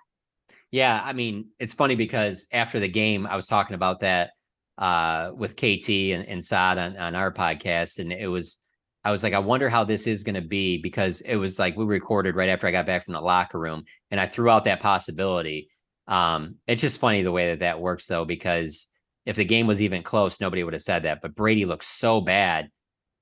[0.70, 4.30] Yeah, I mean, it's funny because after the game, I was talking about that
[4.76, 8.58] uh, with KT and, and on, on our podcast, and it was,
[9.04, 11.76] I was like, I wonder how this is going to be because it was like
[11.76, 14.64] we recorded right after I got back from the locker room, and I threw out
[14.64, 15.70] that possibility.
[16.06, 18.88] Um, it's just funny the way that that works, though, because
[19.28, 21.20] if the game was even close, nobody would have said that.
[21.20, 22.70] But Brady looks so bad,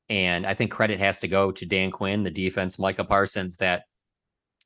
[0.08, 3.82] and I think credit has to go to Dan Quinn, the defense, Micah Parsons, that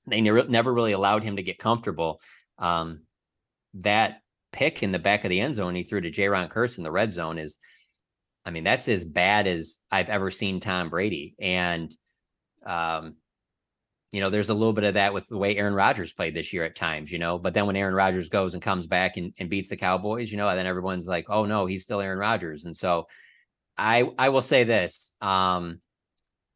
[0.06, 2.20] they never never really allowed him to get comfortable
[2.58, 3.04] um,
[3.72, 4.20] that
[4.52, 6.90] pick in the back of the end zone he threw to Jayron Kearse in the
[6.90, 7.56] red zone is,
[8.44, 11.36] I mean, that's as bad as I've ever seen Tom Brady.
[11.40, 11.90] And,
[12.66, 13.16] um,
[14.12, 16.52] you know, there's a little bit of that with the way Aaron Rodgers played this
[16.52, 17.38] year at times, you know.
[17.38, 20.36] But then when Aaron Rodgers goes and comes back and, and beats the Cowboys, you
[20.36, 22.64] know, then everyone's like, oh no, he's still Aaron Rodgers.
[22.64, 23.06] And so
[23.78, 25.14] I I will say this.
[25.20, 25.80] Um,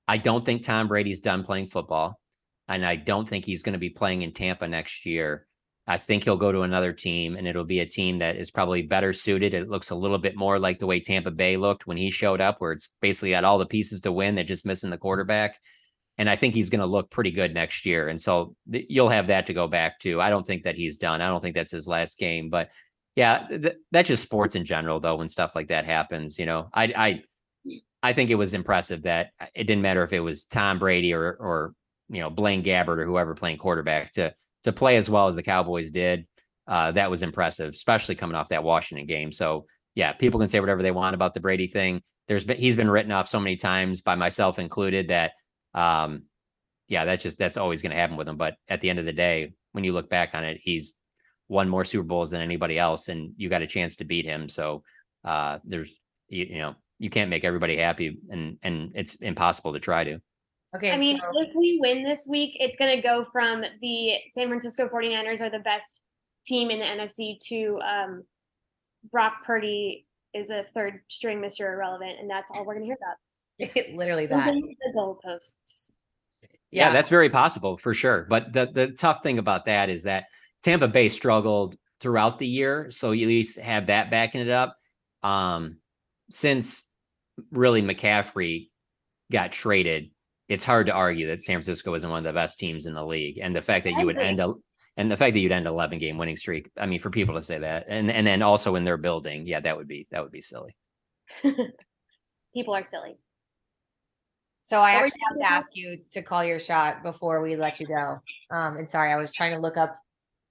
[0.07, 2.21] I don't think Tom Brady's done playing football.
[2.67, 5.47] And I don't think he's going to be playing in Tampa next year.
[5.87, 8.83] I think he'll go to another team and it'll be a team that is probably
[8.83, 9.53] better suited.
[9.53, 12.41] It looks a little bit more like the way Tampa Bay looked when he showed
[12.41, 14.35] up, where it's basically got all the pieces to win.
[14.35, 15.59] They're just missing the quarterback.
[16.17, 18.09] And I think he's going to look pretty good next year.
[18.09, 20.21] And so th- you'll have that to go back to.
[20.21, 21.21] I don't think that he's done.
[21.21, 22.51] I don't think that's his last game.
[22.51, 22.71] But
[23.17, 26.39] yeah, th- that's just sports in general, though, when stuff like that happens.
[26.39, 27.23] You know, I, I,
[28.03, 31.37] I think it was impressive that it didn't matter if it was Tom Brady or,
[31.41, 31.75] or,
[32.09, 35.43] you know, Blaine Gabbert or whoever playing quarterback to, to play as well as the
[35.43, 36.27] Cowboys did,
[36.69, 39.33] uh, that was impressive, especially coming off that Washington game.
[39.33, 42.03] So yeah, people can say whatever they want about the Brady thing.
[42.27, 45.33] There's been he's been written off so many times by myself included that
[45.75, 46.25] um
[46.89, 48.37] yeah, that's just that's always going to happen with him.
[48.37, 50.95] But at the end of the day, when you look back on it, he's
[51.49, 54.49] won more Super Bowls than anybody else, and you got a chance to beat him.
[54.49, 54.83] So
[55.25, 59.81] uh there's you, you know you can't make everybody happy, and and it's impossible to
[59.81, 60.21] try to.
[60.77, 60.91] Okay.
[60.91, 64.49] I mean, so- if we win this week, it's going to go from the San
[64.49, 66.05] Francisco 49ers are the best
[66.47, 68.25] team in the NFC to um,
[69.11, 71.73] Brock Purdy is a third string Mr.
[71.73, 72.19] Irrelevant.
[72.19, 73.17] And that's all we're going to hear about.
[73.95, 74.53] Literally that.
[74.53, 75.93] The goalposts.
[76.71, 76.87] Yeah.
[76.87, 78.27] yeah, that's very possible for sure.
[78.29, 80.25] But the, the tough thing about that is that
[80.63, 82.91] Tampa Bay struggled throughout the year.
[82.91, 84.77] So you at least have that backing it up.
[85.23, 85.79] Um,
[86.31, 86.85] since
[87.51, 88.71] really McCaffrey
[89.31, 90.11] got traded,
[90.49, 93.07] it's hard to argue that San Francisco isn't one of the best teams in the
[93.07, 93.39] league.
[93.41, 94.55] And the fact that you would end a
[94.97, 97.43] and the fact that you'd end 11 game winning streak, I mean, for people to
[97.43, 100.33] say that, and and then also in their building, yeah, that would be that would
[100.33, 100.77] be silly.
[102.55, 103.17] people are silly.
[104.65, 107.87] So I actually have to ask you to call your shot before we let you
[107.87, 108.19] go.
[108.51, 109.99] Um, and sorry, I was trying to look up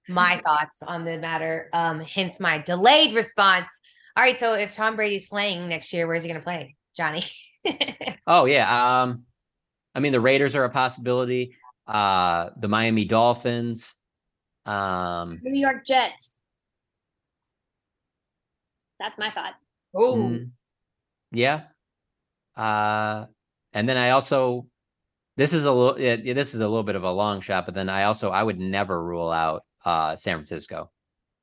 [0.08, 1.68] my thoughts on the matter.
[1.72, 3.68] Um, hence my delayed response.
[4.16, 7.24] All right, so if Tom Brady's playing next year, where's he going to play, Johnny?
[8.28, 9.24] oh yeah, um,
[9.96, 11.56] I mean, the Raiders are a possibility.
[11.84, 13.96] Uh, the Miami Dolphins,
[14.64, 16.40] um, New York Jets.
[19.00, 19.54] That's my thought.
[19.92, 20.50] Oh, mm,
[21.32, 21.62] yeah.
[22.56, 23.26] Uh,
[23.74, 24.66] and then I also,
[25.36, 27.74] this is a little, yeah, this is a little bit of a long shot, but
[27.74, 30.90] then I also, I would never rule out uh San Francisco.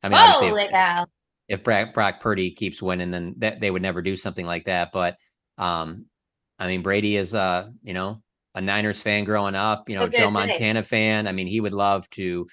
[0.01, 1.07] I mean, obviously, if,
[1.47, 4.91] if Brock, Brock Purdy keeps winning, then that they would never do something like that.
[4.91, 5.17] But
[5.59, 6.05] um,
[6.57, 8.23] I mean, Brady is uh, you know,
[8.55, 10.31] a Niners fan growing up, you know, Joe.
[10.31, 11.27] Montana fan.
[11.27, 12.47] I mean, he would love to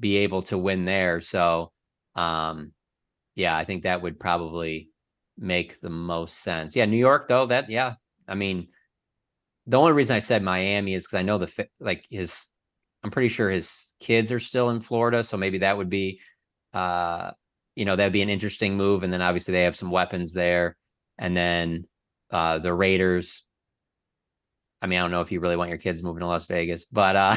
[0.00, 1.20] be able to win there.
[1.20, 1.70] So
[2.16, 2.72] um
[3.36, 4.90] yeah, I think that would probably
[5.38, 6.74] make the most sense.
[6.74, 7.94] Yeah, New York though, that yeah.
[8.26, 8.68] I mean,
[9.66, 12.48] the only reason I said Miami is because I know the like his
[13.04, 16.20] I'm pretty sure his kids are still in Florida, so maybe that would be
[16.72, 17.32] uh
[17.74, 19.02] you know, that'd be an interesting move.
[19.02, 20.76] And then obviously they have some weapons there.
[21.18, 21.86] And then
[22.30, 23.44] uh the Raiders.
[24.80, 26.84] I mean, I don't know if you really want your kids moving to Las Vegas,
[26.84, 27.36] but uh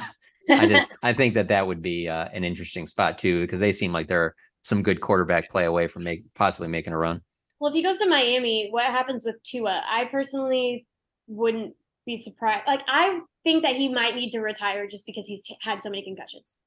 [0.50, 3.72] I just I think that that would be uh, an interesting spot too because they
[3.72, 7.22] seem like they're some good quarterback play away from make, possibly making a run.
[7.60, 9.84] Well, if he goes to Miami, what happens with Tua?
[9.88, 10.86] I personally
[11.28, 11.76] wouldn't
[12.06, 12.68] be surprised.
[12.68, 15.90] Like, I think that he might need to retire just because he's t- had so
[15.90, 16.58] many concussions.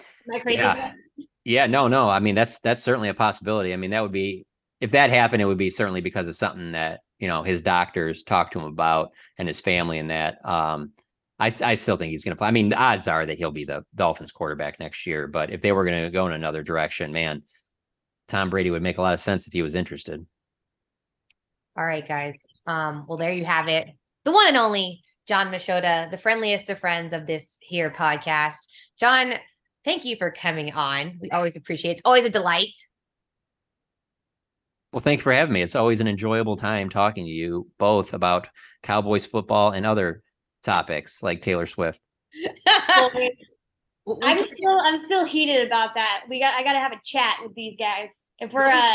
[0.00, 0.62] Am I crazy?
[0.62, 0.92] Yeah.
[1.44, 2.10] Yeah, no, no.
[2.10, 3.72] I mean, that's that's certainly a possibility.
[3.72, 4.44] I mean, that would be
[4.80, 8.22] if that happened, it would be certainly because of something that you know his doctors
[8.22, 10.44] talked to him about and his family and that.
[10.44, 10.92] Um,
[11.38, 12.48] I I still think he's going to play.
[12.48, 15.26] I mean, the odds are that he'll be the Dolphins quarterback next year.
[15.26, 17.42] But if they were going to go in another direction, man,
[18.28, 20.24] Tom Brady would make a lot of sense if he was interested.
[21.76, 22.46] All right, guys.
[22.66, 23.88] Um, well, there you have it.
[24.28, 28.58] The one and only Jon Machota, the friendliest of friends of this here podcast.
[29.00, 29.32] Jon,
[29.86, 31.18] thank you for coming on.
[31.22, 31.94] We always appreciate it.
[31.94, 32.74] It's always a delight.
[34.92, 35.62] Well, thank you for having me.
[35.62, 38.50] It's always an enjoyable time talking to you both about
[38.82, 40.22] Cowboys football and other
[40.62, 41.98] topics like Taylor Swift.
[42.66, 46.24] I'm still I'm still heated about that.
[46.28, 48.26] We got I got to have a chat with these guys.
[48.40, 48.94] If we're uh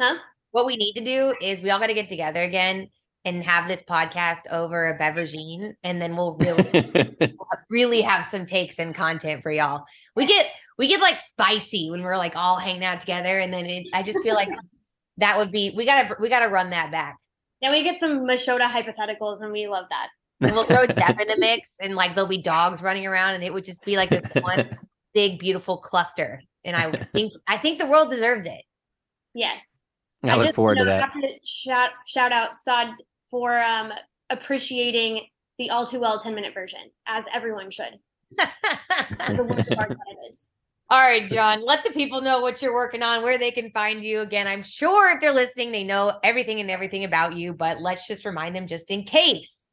[0.00, 0.16] huh?
[0.50, 2.88] what we need to do is we all got to get together again
[3.26, 7.36] and have this podcast over a beveragine, and then we'll really
[7.70, 9.84] really have some takes and content for y'all.
[10.14, 10.46] We get
[10.78, 14.02] we get like spicy when we're like all hanging out together, and then it, I
[14.04, 14.48] just feel like
[15.18, 17.16] that would be we gotta we gotta run that back.
[17.60, 20.08] Then we get some Machota hypotheticals and we love that.
[20.40, 23.42] And we'll throw Jeff in the mix, and like there'll be dogs running around, and
[23.42, 24.70] it would just be like this one
[25.14, 26.42] big beautiful cluster.
[26.64, 28.62] And I think I think the world deserves it.
[29.34, 29.80] Yes.
[30.22, 31.10] I look just, forward you to that.
[31.10, 32.88] Have to shout shout out Sod
[33.36, 33.92] for um
[34.30, 35.20] appreciating
[35.58, 37.98] the all too well 10 minute version, as everyone should.
[38.38, 40.50] The work of art that it is.
[40.90, 44.04] All right, Jon, let the people know what you're working on, where they can find
[44.04, 44.20] you.
[44.20, 48.06] Again, I'm sure if they're listening, they know everything and everything about you, but let's
[48.06, 49.66] just remind them just in case.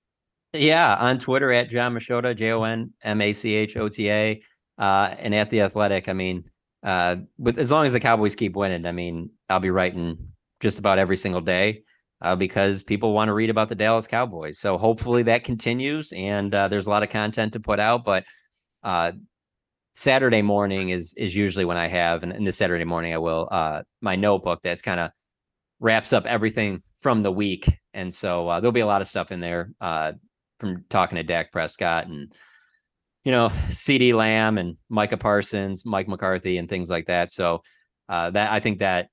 [0.54, 4.10] Yeah, on Twitter at Jon Machota, J O N M A C H O T
[4.10, 4.42] A,
[4.80, 6.10] uh, and at the Athletic.
[6.10, 6.46] I mean,
[6.82, 10.18] uh, with as long as the Cowboys keep winning, I mean, I'll be writing
[10.62, 11.84] just about every single day
[12.24, 14.58] uh, because people want to read about the Dallas Cowboys.
[14.58, 18.06] So hopefully that continues, and uh, there's a lot of content to put out.
[18.06, 18.24] But
[18.82, 19.12] uh,
[19.94, 23.48] Saturday morning is is usually when I have, and, and this Saturday morning I will
[23.52, 25.12] uh, my notebook that's kind of
[25.80, 29.32] wraps up everything from the week, and so uh, there'll be a lot of stuff
[29.32, 29.72] in there.
[29.82, 30.14] Uh,
[30.60, 32.32] from talking to Dak Prescott and
[33.26, 37.32] you know CeeDee Lamb and Micah Parsons, Mike McCarthy, and things like that.
[37.34, 37.64] So
[38.08, 39.10] uh, that I think that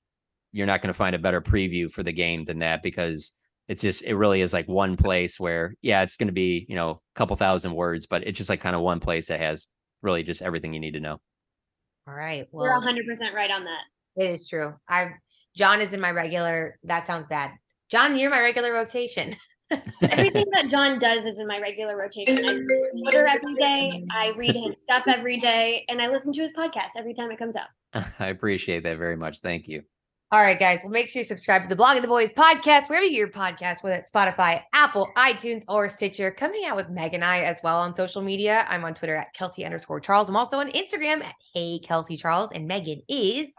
[0.53, 3.33] you're not going to find a better preview for the game than that because
[3.69, 6.75] it's just it really is like one place where yeah it's going to be you
[6.75, 9.67] know a couple thousand words, but it's just like kind of one place that has
[10.03, 11.21] really just everything you need to know.
[12.09, 12.47] All right.
[12.51, 13.83] We're 100% right on that.
[14.17, 14.75] it is true.
[14.89, 15.11] I
[15.57, 16.79] Jon is in my regular.
[16.85, 17.51] That sounds bad.
[17.91, 19.35] Jon, you're my regular rotation.
[20.03, 22.45] Everything that Jon does is in my regular rotation.
[22.45, 26.33] I read his Twitter every day, I read his stuff every day, and I listen
[26.33, 27.69] to his podcast every time it comes out.
[28.19, 29.39] I appreciate that very much.
[29.39, 29.83] Thank you.
[30.33, 30.83] All right, guys.
[30.85, 33.29] Well, make sure you subscribe to the Blogging the Boys podcast, wherever you get your
[33.31, 36.31] podcast, whether it's Spotify, Apple, iTunes, or Stitcher.
[36.31, 38.65] Come hang out with Meg and I as well on social media.
[38.69, 40.29] I'm on Twitter at Kelsey underscore Charles.
[40.29, 42.53] I'm also on Instagram at Hey Kelsey Charles.
[42.53, 43.53] And Megan is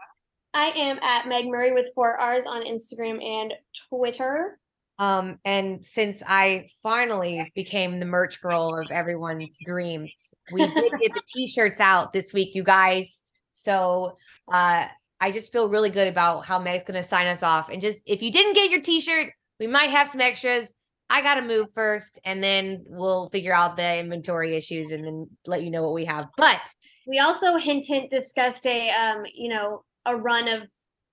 [0.54, 3.52] I am at Meg Murray with four R's on Instagram and
[3.90, 4.58] Twitter.
[4.98, 11.12] Um, and since I finally became the merch girl of everyone's dreams, we did get
[11.12, 13.20] the t-shirts out this week, you guys.
[13.52, 14.16] So
[14.50, 14.86] uh
[15.22, 17.68] I just feel really good about how Meg's gonna sign us off.
[17.68, 20.74] And just if you didn't get your t-shirt, we might have some extras.
[21.08, 25.62] I gotta move first, and then we'll figure out the inventory issues and then let
[25.62, 26.28] you know what we have.
[26.36, 26.60] But
[27.06, 30.64] We also hint hint discussed a um, you know, a run of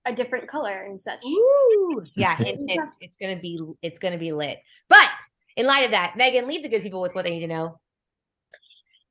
[0.04, 1.24] a different color and such.
[1.24, 4.58] Ooh, yeah, hint, hint, it's gonna be it's gonna be lit.
[4.88, 5.08] But
[5.56, 7.78] in light of that, Megan, leave the good people with what they need to know.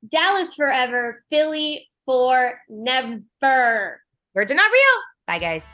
[0.06, 4.02] Dallas forever, Philly for never.
[4.34, 5.02] Words are not real.
[5.26, 5.64] Bye, guys.